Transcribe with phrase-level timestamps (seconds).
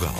[0.00, 0.14] Portugal.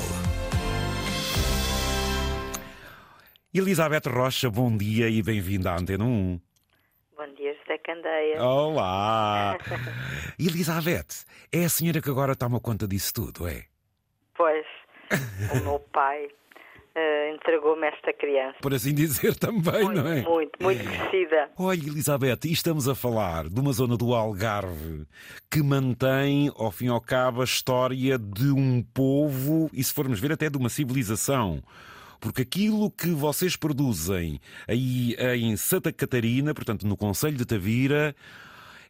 [3.53, 6.41] Elizabeth Rocha, bom dia e bem-vinda à Antena 1.
[7.17, 8.43] Bom dia, José Candeia.
[8.43, 9.57] Olá!
[10.39, 13.65] Elizabeth, é a senhora que agora toma conta disso tudo, é?
[14.37, 14.67] Pois,
[15.53, 16.29] o meu pai
[17.01, 18.57] uh, entregou-me esta criança.
[18.61, 20.23] Por assim dizer também, muito, não é?
[20.23, 21.51] Muito, muito crescida.
[21.59, 25.07] Olha, Elizabeth, e estamos a falar de uma zona do Algarve
[25.51, 30.21] que mantém, ao fim e ao cabo, a história de um povo e, se formos
[30.21, 31.63] ver, até de uma civilização.
[32.21, 34.39] Porque aquilo que vocês produzem
[34.69, 38.15] aí em Santa Catarina, portanto no Conselho de Tavira,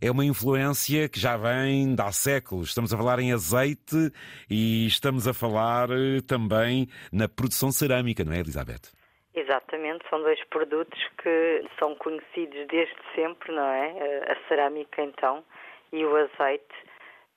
[0.02, 2.68] é uma influência que já vem de há séculos.
[2.68, 4.10] Estamos a falar em azeite
[4.48, 8.96] e estamos a falar eh, também na produção cerâmica, não é, Elizabeth?
[9.34, 13.94] Exatamente, são dois produtos que são conhecidos desde sempre, não é?
[13.98, 15.44] Eh, a cerâmica, então,
[15.92, 16.74] e o azeite,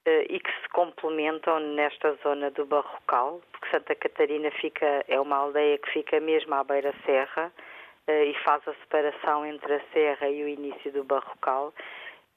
[0.06, 5.36] eh, e que se complementam nesta zona do Barrocal, porque Santa Catarina fica, é uma
[5.36, 7.52] aldeia que fica mesmo à beira-serra
[8.06, 11.74] e faz a separação entre a serra e o início do Barrocal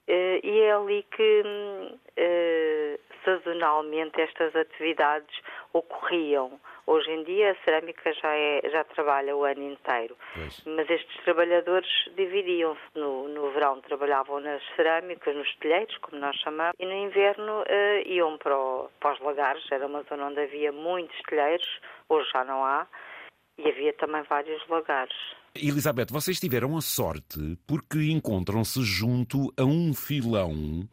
[0.07, 5.41] e é ali que uh, sazonalmente estas atividades
[5.73, 6.59] ocorriam.
[6.85, 10.63] Hoje em dia a cerâmica já, é, já trabalha o ano inteiro, pois.
[10.65, 12.81] mas estes trabalhadores dividiam-se.
[12.95, 18.07] No, no verão trabalhavam nas cerâmicas, nos telheiros, como nós chamamos, e no inverno uh,
[18.07, 19.69] iam para, o, para os lagares.
[19.69, 22.87] Era uma zona onde havia muitos telheiros, hoje já não há,
[23.57, 25.35] e havia também vários lagares.
[25.61, 30.87] Elizabeth, vocês tiveram a sorte porque encontram-se junto a um filão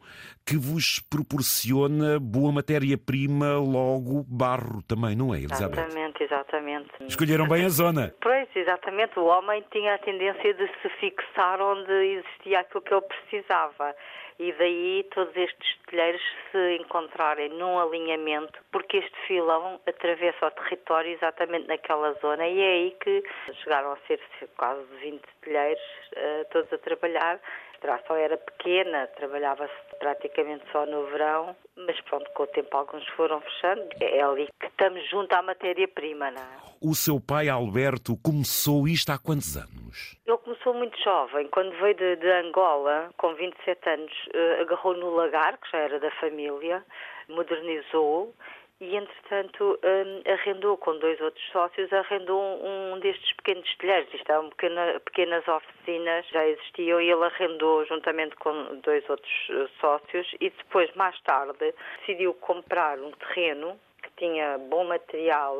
[0.45, 5.79] que vos proporciona boa matéria-prima, logo barro também, não é, Elizabeth?
[5.79, 6.91] Exatamente, exatamente.
[7.07, 8.13] Escolheram bem a zona.
[8.21, 9.17] Pois, exatamente.
[9.17, 13.95] O homem tinha a tendência de se fixar onde existia aquilo que ele precisava
[14.37, 21.13] e daí todos estes telheiros se encontrarem num alinhamento, porque este filão atravessa o território
[21.13, 23.23] exatamente naquela zona e é aí que
[23.63, 24.19] chegaram a ser
[24.57, 25.81] quase 20 telheiros
[26.13, 27.39] uh, todos a trabalhar.
[27.75, 33.07] A tração era pequena, trabalhava-se praticamente só no verão, mas pronto, com o tempo alguns
[33.09, 33.87] foram fechando.
[34.01, 36.65] É ali que estamos junto à matéria-prima, não é?
[36.81, 40.19] O seu pai Alberto começou isto há quantos anos?
[40.27, 41.47] Ele começou muito jovem.
[41.47, 45.99] Quando veio de, de Angola, com 27 anos, uh, agarrou no lagar, que já era
[45.99, 46.83] da família,
[47.29, 48.35] modernizou
[48.81, 54.13] e, entretanto, um, arrendou com dois outros sócios, arrendou um, um destes pequenos telheiros.
[54.13, 59.69] Isto eram pequena, pequenas oficinas, já existiam, e ele arrendou juntamente com dois outros uh,
[59.79, 63.79] sócios e depois, mais tarde, decidiu comprar um terreno
[64.17, 65.57] tinha bom material,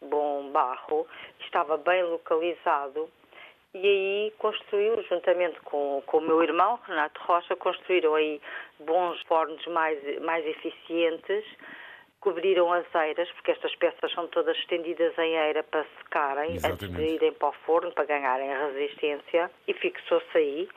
[0.00, 1.06] bom barro,
[1.40, 3.08] estava bem localizado
[3.74, 8.40] e aí construiu, juntamente com, com o meu irmão, Renato Rocha, construíram aí
[8.80, 11.44] bons fornos mais, mais eficientes,
[12.20, 16.84] cobriram as eiras, porque estas peças são todas estendidas em eira para secarem, Exatamente.
[16.84, 20.68] antes de irem para o forno, para ganharem resistência, e fixou-se aí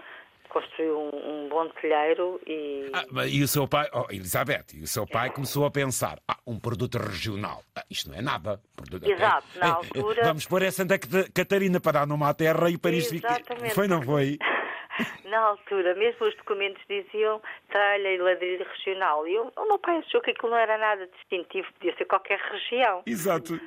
[0.50, 2.92] construiu um, um, bom telheiro e...
[2.94, 6.38] Ah, e o seu pai, oh, Elizabeth, e o seu pai começou a pensar, ah,
[6.46, 8.60] um produto regional, ah, isto não é nada.
[8.76, 10.24] Produto Exato, na altura...
[10.24, 11.00] Vamos pôr a Santa
[11.34, 13.16] Catarina para dar numa terra e para isto...
[13.16, 13.74] Exatamente.
[13.74, 14.38] Foi, não foi?
[15.26, 19.28] na altura, mesmo os documentos diziam tralha e ladrilho regional.
[19.28, 23.04] E o meu pai achou que aquilo não era nada distintivo, podia ser qualquer região.
[23.06, 23.60] Exato.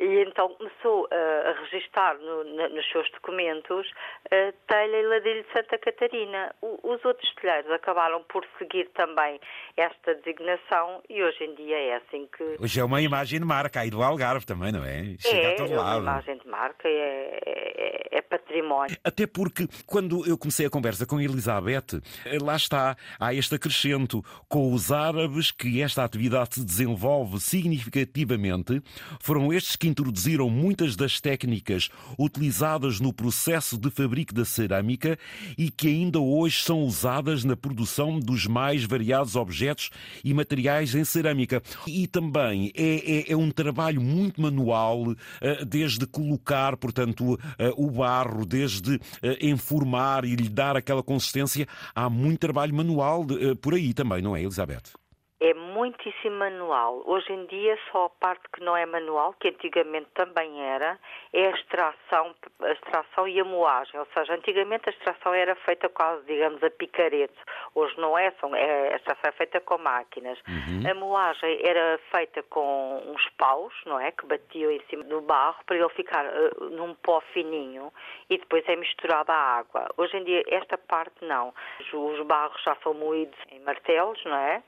[0.00, 3.86] E então começou uh, a registar no, na, nos seus documentos
[4.26, 6.54] uh, telha e ladrilho de Santa Catarina.
[6.60, 9.40] O, os outros telheiros acabaram por seguir também
[9.76, 12.56] esta designação e hoje em dia é assim que.
[12.60, 15.16] Hoje é uma imagem de marca aí do Algarve também, não é?
[15.18, 16.00] Chega é, a todo é lado.
[16.00, 18.96] uma imagem de marca, é, é, é, património.
[19.04, 24.22] Até porque quando eu comecei a conversa com Elizabeth, eh, lá está, há este acrescento
[24.48, 28.82] com os árabes que esta atividade se desenvolve significativamente.
[29.20, 35.18] Foram estes que que introduziram muitas das técnicas utilizadas no processo de fabrico da cerâmica
[35.58, 39.90] e que ainda hoje são usadas na produção dos mais variados objetos
[40.24, 41.62] e materiais em cerâmica.
[41.86, 47.90] E também é, é, é um trabalho muito manual, eh, desde colocar, portanto, eh, o
[47.90, 51.68] barro, desde eh, informar e lhe dar aquela consistência.
[51.94, 53.26] Há muito trabalho manual
[53.60, 55.03] por aí também, não é, Elizabeth?
[55.40, 57.02] É muitíssimo manual.
[57.06, 60.98] Hoje em dia só a parte que não é manual, que antigamente também era,
[61.32, 63.98] é a extração, a extração e a moagem.
[63.98, 67.34] Ou seja, antigamente a extração era feita quase, digamos, a picarete.
[67.74, 70.38] Hoje não é, são, é a extração é feita com máquinas.
[70.46, 70.90] Uhum.
[70.90, 75.56] A moagem era feita com uns paus, não é, que batiam em cima do barro
[75.66, 77.92] para ele ficar uh, num pó fininho
[78.30, 79.88] e depois é misturada a água.
[79.96, 81.52] Hoje em dia esta parte não.
[81.80, 84.62] Os, os barros já são moídos em martelos, não é?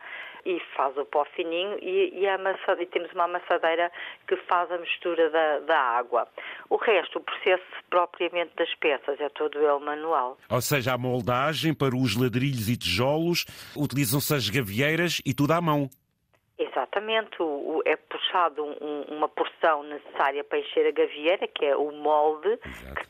[0.46, 3.90] E faz o pó fininho e, e, amassa, e temos uma amassadeira
[4.28, 6.28] que faz a mistura da, da, água.
[6.70, 10.38] O resto, o processo propriamente das peças, é todo ele manual.
[10.48, 13.44] Ou seja, a moldagem para os ladrilhos e tijolos,
[13.76, 15.90] utilizam-se as gavieiras e tudo à mão.
[16.76, 21.75] Exatamente, o, o, é puxado um, uma porção necessária para encher a gavieira, que é
[21.75, 22.58] o molde,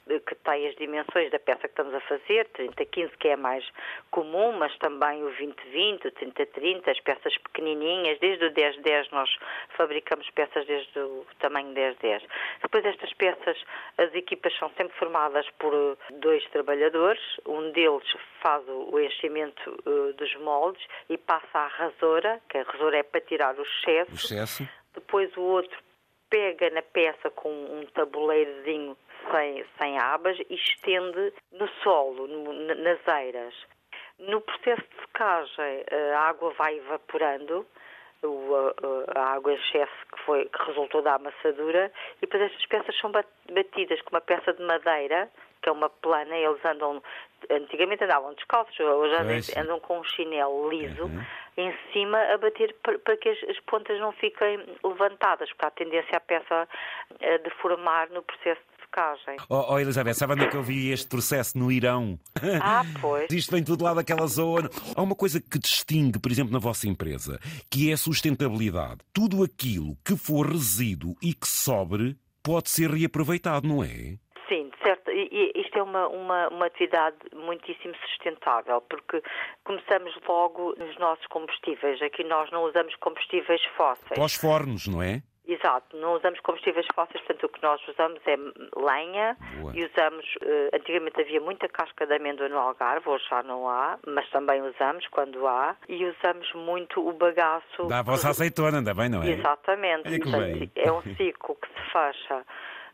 [0.07, 3.69] que, que, tem as dimensões da peça que estamos a fazer, 30-15 que é mais
[4.13, 9.37] comum, mas também o 20-20, o 30-30, as peças pequenininhas, desde o 10-10 nós
[9.77, 12.23] fabricamos peças desde o tamanho 10-10.
[12.62, 13.61] Depois estas peças,
[13.99, 18.07] as equipas são sempre formadas por dois trabalhadores, um deles
[18.47, 23.21] faz o enchimento uh, dos moldes e passa à rasora, que a rasora é para
[23.23, 24.13] tirar o excesso.
[24.13, 24.69] O excesso.
[24.95, 25.77] Depois o outro
[26.31, 28.97] pega na peça com um tabuleirozinho
[29.33, 33.55] sem, sem abas e estende no solo, no, nas eiras.
[34.21, 35.85] No processo de secagem,
[36.15, 37.67] a água vai evaporando,
[39.15, 43.11] a, água em excesso que, foi, que resultou da amassadura, e depois estas peças são
[43.11, 45.31] batidas com uma peça de madeira,
[45.67, 47.03] que é uma plana, eles andam,
[47.51, 51.25] antigamente andavam descalços, hoje andam, andam com um chinelo liso, uhum.
[51.57, 56.17] em cima a bater para que as, as, pontas não fiquem levantadas, porque há tendência
[56.17, 56.69] a peça
[57.21, 59.37] a deformar no processo de secagem.
[59.49, 61.59] Oh, oh Elizabeth, sabe onde é que eu vi este processo?
[61.59, 62.19] No Irão.
[62.63, 63.31] Ah, pois.
[63.33, 64.69] Isto vem tudo lá daquela zona.
[64.95, 67.39] Há uma coisa que distingue, por exemplo, na vossa empresa,
[67.71, 68.99] que é a sustentabilidade.
[69.13, 74.19] Tudo aquilo que for resíduo e que sobre pode ser reaproveitado, não é?
[75.37, 79.23] E isto é uma, uma, uma atividade muitíssimo sustentável, porque
[79.65, 82.00] começamos logo nos nossos combustíveis.
[82.00, 84.19] Aqui nós não usamos combustíveis fósseis.
[84.19, 85.21] Pós fornos, não é?
[85.47, 88.37] Exato, não usamos combustíveis fósseis, portanto o que nós usamos é
[88.77, 89.73] lenha Boa.
[89.77, 93.97] e usamos, uh, antigamente havia muita casca de amêndoa no Algarve, hoje já não há,
[94.09, 97.87] mas também usamos quando há, e usamos muito o bagaço.
[97.87, 99.31] Da vossa azeitona, ainda bem, não é?
[99.31, 102.44] Exatamente, portanto, é um ciclo que se fecha.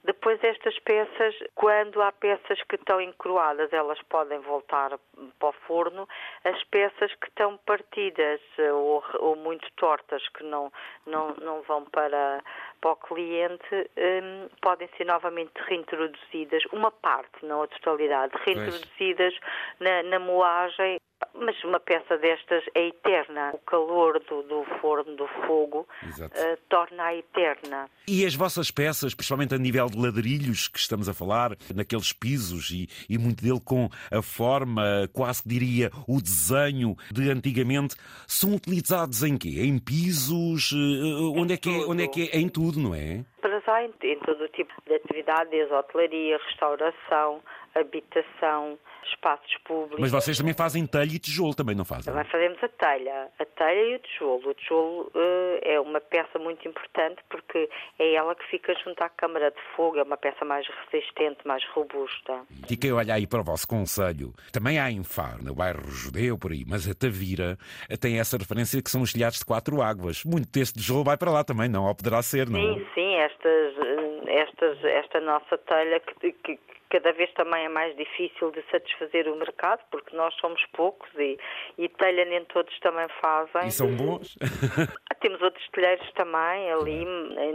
[0.05, 4.99] Depois estas peças, quando há peças que estão encruadas, elas podem voltar
[5.39, 6.09] para o forno.
[6.45, 8.41] As peças que estão partidas
[8.73, 10.73] ou, ou muito tortas, que não,
[11.07, 12.43] não, não vão para,
[12.81, 19.35] para o cliente, um, podem ser novamente reintroduzidas, uma parte, não a totalidade, reintroduzidas
[19.79, 20.99] na, na moagem
[21.34, 23.50] mas uma peça destas é eterna.
[23.55, 27.88] O calor do, do forno, do fogo, uh, torna-a eterna.
[28.06, 32.70] E as vossas peças, principalmente a nível de ladrilhos que estamos a falar, naqueles pisos
[32.70, 37.96] e, e muito dele com a forma, quase que diria o desenho de antigamente,
[38.26, 39.62] são utilizados em quê?
[39.62, 40.73] Em pisos?
[40.73, 42.38] Uh, onde, é que é, onde é que é?
[42.38, 43.25] Em tudo, não é?
[43.40, 47.40] Para já, em, em todo o tipo de atividade, desde hotelaria, restauração,
[47.75, 50.01] habitação, espaços públicos.
[50.01, 52.13] Mas vocês também fazem telha e tijolo, também não fazem?
[52.13, 54.51] Também fazemos a telha, a telha e o tijolo.
[54.51, 59.09] O tijolo uh, é uma peça muito importante porque é ela que fica junto à
[59.09, 62.43] câmara de fogo, é uma peça mais resistente, mais robusta.
[62.71, 66.39] E quem olha aí para o vosso conselho, também há em Faro, no bairro judeu,
[66.39, 67.59] por aí, mas a Tavira
[68.01, 70.25] tem essa referência que são os telhados de quatro águas.
[70.25, 71.87] Muito desse tijolo vai para lá também, não?
[71.87, 72.61] Ou poderá ser, não?
[72.61, 76.59] Sim, sim, estas, eh, estas, esta nossa telha que, que
[76.93, 81.39] cada vez também é mais difícil de satisfazer o mercado, porque nós somos poucos e,
[81.79, 83.69] e telha nem todos também fazem.
[83.69, 84.37] E são bons?
[85.22, 87.05] Temos outros telheiros também ali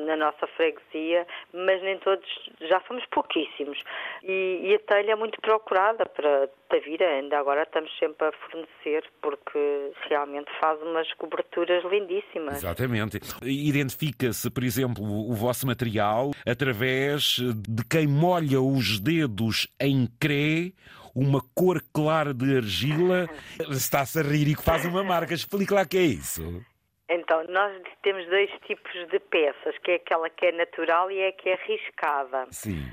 [0.06, 2.26] na nossa freguesia, mas nem todos,
[2.62, 3.78] já somos pouquíssimos.
[4.24, 9.04] E, e a telha é muito procurada para Tavira, ainda agora estamos sempre a fornecer,
[9.22, 12.58] porque realmente faz umas coberturas lindíssimas.
[12.58, 13.20] Exatamente.
[13.42, 20.74] Identifica-se, por exemplo, o vosso material através de quem molha os dedos em crê
[21.16, 23.28] uma cor clara de argila,
[23.72, 25.34] está-se a rir e que faz uma marca.
[25.34, 26.64] Explica lá que é isso.
[27.10, 31.30] Então, nós temos dois tipos de peças, que é aquela que é natural e é
[31.30, 32.46] a que é riscada.
[32.52, 32.86] Sim.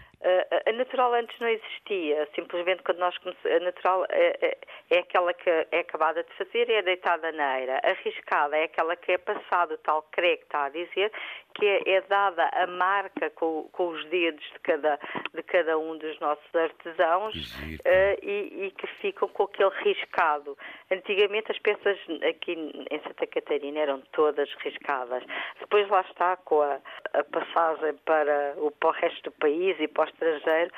[0.66, 3.44] A natural antes não existia, simplesmente quando nós começamos.
[3.44, 4.58] A natural é, é,
[4.90, 7.80] é, aquela que é acabada de fazer e é deitada na eira.
[7.82, 11.12] A riscada é aquela que é passado, tal crê que está a dizer,
[11.54, 14.98] que é, é dada a marca com, com, os dedos de cada,
[15.32, 20.56] de cada um dos nossos artesãos uh, e, e, que ficam com aquele riscado.
[20.90, 22.52] Antigamente as peças aqui
[22.90, 25.22] em Santa Catarina eram todas riscadas.
[25.60, 26.80] Depois lá está, com a,
[27.12, 30.70] a passagem para o, para o resto do país e para os estrangeiro,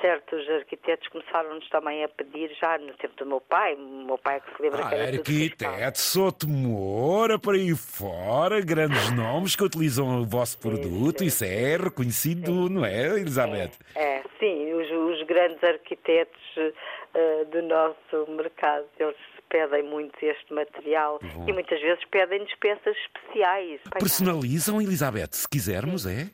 [0.00, 4.40] certos arquitetos começaram-nos também a pedir, já no tempo do meu pai, o meu pai
[4.40, 9.64] que se lembra ah, que era Arquiteto, Soto Moura, para aí fora, grandes nomes que
[9.64, 11.26] utilizam o vosso produto, sim, sim.
[11.26, 12.74] isso é reconhecido, sim.
[12.74, 13.72] não é, Elizabeth?
[13.94, 19.16] É, é sim, os, os grandes arquitetos uh, do nosso mercado, eles
[19.52, 21.44] pedem muito este material Bom.
[21.46, 23.80] e muitas vezes pedem-nos peças especiais.
[23.98, 26.30] Personalizam, Elizabeth, se quisermos, é?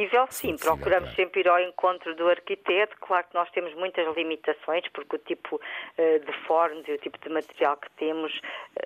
[0.00, 0.52] Possível, sim.
[0.52, 2.96] Possível, Procuramos sempre ir ao encontro do arquiteto.
[3.00, 7.18] Claro que nós temos muitas limitações, porque o tipo uh, de fornos e o tipo
[7.18, 8.32] de material que temos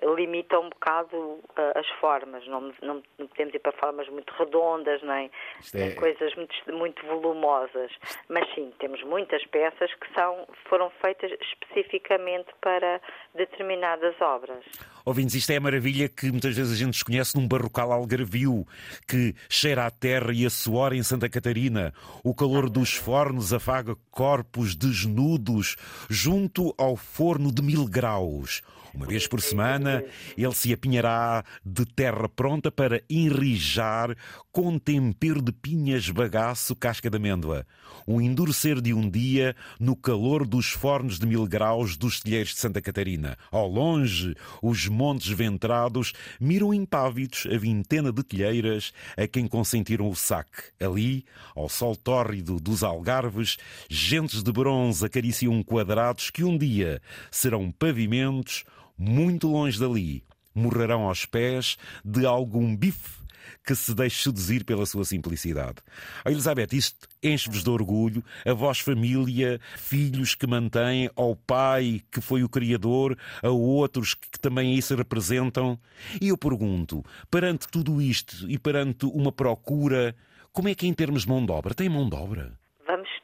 [0.03, 1.41] uh, limita um bocado uh,
[1.75, 2.45] as formas.
[2.47, 5.31] Não, não, não, podemos ir para formas muito redondas, nem,
[5.73, 5.77] é...
[5.77, 7.91] nem coisas muito, muito volumosas.
[8.27, 12.99] Mas sim, temos muitas peças que são, foram feitas especificamente para
[13.33, 14.65] determinadas obras.
[15.05, 18.65] Ouvintes, isto é a maravilha que muitas vezes a gente desconhece num barrocal algarvio,
[19.07, 21.93] que cheira a terra e a suor em Santa Catarina.
[22.23, 25.75] O calor dos fornos afaga corpos desnudos
[26.09, 28.63] junto ao forno de mil graus.
[28.95, 30.03] Uma vez por semana,
[30.37, 34.15] ele se apinhará de terra pronta para enrijar
[34.53, 37.67] com tempero de pinhas, bagaço, casca de amêndoa.
[38.07, 42.59] Um endurecer de um dia no calor dos fornos de mil graus dos telheiros de
[42.59, 43.37] Santa Catarina.
[43.51, 50.15] Ao longe, os montes ventrados miram impávidos a vintena de telheiras a quem consentiram o
[50.15, 50.63] saque.
[50.79, 53.57] Ali, ao sol tórrido dos algarves,
[53.89, 58.63] gentes de bronze acariciam quadrados que um dia serão pavimentos
[58.97, 60.23] muito longe dali,
[60.53, 63.25] morrerão aos pés de algum bife
[63.65, 65.77] que se deixe seduzir pela sua simplicidade.
[66.23, 72.21] A Elizabeth, isto enche-vos de orgulho, a vossa família, filhos que mantêm, ao pai que
[72.21, 75.79] foi o Criador, a outros que também se representam.
[76.21, 80.15] E eu pergunto, perante tudo isto e perante uma procura,
[80.51, 81.73] como é que é em termos de mão de obra?
[81.73, 82.57] Tem mão de obra?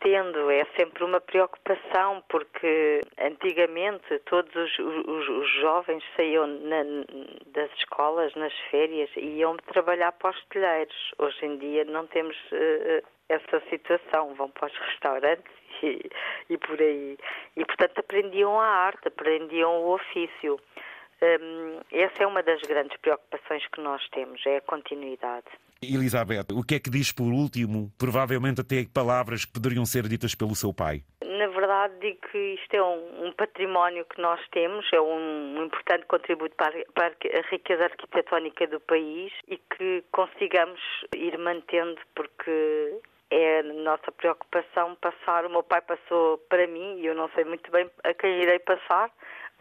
[0.01, 6.83] Tendo, é sempre uma preocupação, porque antigamente todos os, os, os jovens saíam na,
[7.47, 11.11] das escolas nas férias e iam trabalhar para os telheiros.
[11.17, 15.53] Hoje em dia não temos uh, essa situação, vão para os restaurantes
[15.83, 16.09] e,
[16.49, 17.17] e por aí.
[17.55, 20.59] E portanto aprendiam a arte, aprendiam o ofício.
[21.23, 25.45] Um, essa é uma das grandes preocupações que nós temos, é a continuidade.
[25.83, 27.91] Elizabeth, o que é que diz por último?
[27.97, 31.03] Provavelmente até palavras que poderiam ser ditas pelo seu pai.
[31.23, 35.65] Na verdade, digo que isto é um, um património que nós temos, é um, um
[35.65, 40.79] importante contributo para, para, a riqueza arquitetónica do país e que consigamos
[41.15, 42.99] ir mantendo, porque
[43.31, 45.45] é a nossa preocupação passar.
[45.45, 48.59] O meu pai passou para mim e eu não sei muito bem a quem irei
[48.59, 49.09] passar.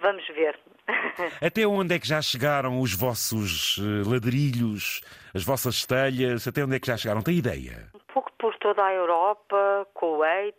[0.01, 0.59] Vamos ver.
[1.43, 5.03] Até onde é que já chegaram os vossos eh, ladrilhos,
[5.35, 6.47] as vossas telhas?
[6.47, 7.23] Até onde é que já chegaram?
[7.23, 7.89] Tem ideia?
[7.95, 10.57] Um pouco por toda a Europa, Kuwait,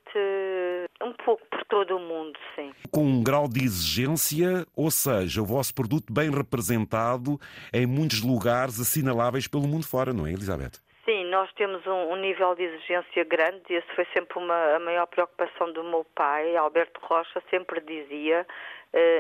[1.02, 2.72] um pouco por todo o mundo, sim.
[2.92, 7.40] Com um grau de exigência, ou seja, o vosso produto bem representado
[7.74, 10.80] em muitos lugares assinaláveis pelo mundo fora, não é, Elizabeth?
[11.04, 14.80] Sim, nós temos um, um, nível de exigência grande e essa foi sempre uma, a
[14.80, 16.56] maior preocupação do meu pai.
[16.56, 18.46] Alberto Rocha sempre dizia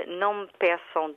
[0.08, 1.16] não me peçam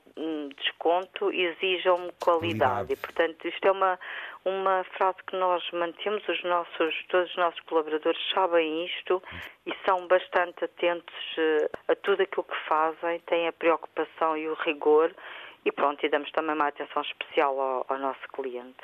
[0.55, 2.93] desconto, exijam-me qualidade.
[2.93, 3.99] E, portanto, isto é uma,
[4.45, 9.21] uma frase que nós mantemos, os nossos, todos os nossos colaboradores sabem isto
[9.65, 14.53] e são bastante atentos uh, a tudo aquilo que fazem, têm a preocupação e o
[14.53, 15.13] rigor
[15.65, 18.83] e pronto, e damos também uma atenção especial ao, ao nosso cliente.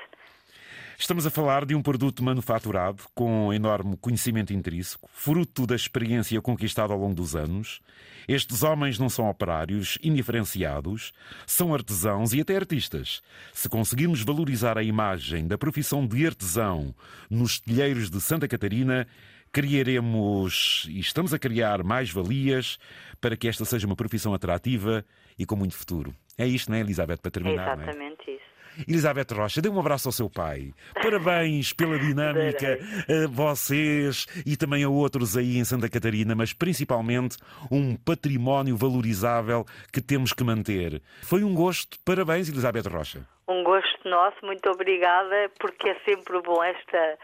[1.01, 6.93] Estamos a falar de um produto manufaturado com enorme conhecimento intrínseco, fruto da experiência conquistada
[6.93, 7.81] ao longo dos anos.
[8.27, 11.11] Estes homens não são operários indiferenciados,
[11.47, 13.23] são artesãos e até artistas.
[13.51, 16.93] Se conseguirmos valorizar a imagem da profissão de artesão
[17.31, 19.07] nos telheiros de Santa Catarina,
[19.51, 22.77] criaremos e estamos a criar mais valias
[23.19, 25.03] para que esta seja uma profissão atrativa
[25.37, 26.13] e com muito futuro.
[26.37, 27.79] É isto, não é, Elizabeth, para terminar?
[27.79, 28.35] É exatamente é?
[28.35, 28.50] isso.
[28.87, 30.73] Elizabeth Rocha, dê um abraço ao seu pai.
[30.93, 37.37] Parabéns pela dinâmica a vocês e também a outros aí em Santa Catarina, mas principalmente
[37.71, 41.01] um património valorizável que temos que manter.
[41.23, 41.97] Foi um gosto.
[42.05, 43.27] Parabéns, Elizabeth Rocha.
[43.47, 47.17] Um gosto nosso, muito obrigada, porque é sempre bom esta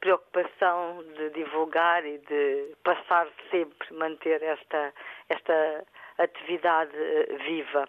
[0.00, 4.92] preocupação de divulgar e de passar sempre, manter esta,
[5.28, 5.84] esta
[6.18, 7.88] atividade eh, viva.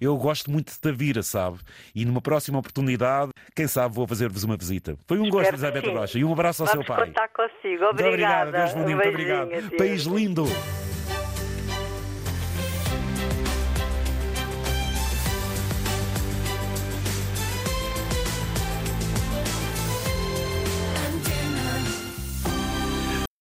[0.00, 1.58] Eu gosto muito de Tavira, sabe?
[1.94, 4.96] E numa próxima oportunidade, quem sabe vou fazer-vos uma visita.
[5.06, 6.18] Foi um Espero gosto, Elizabeth Rocha.
[6.18, 7.06] E um abraço ao Vamos seu pai.
[7.06, 7.84] contar consigo.
[7.84, 7.92] Obrigada.
[7.92, 9.76] Muito obrigado, Deus muito obrigado.
[9.76, 10.44] País lindo.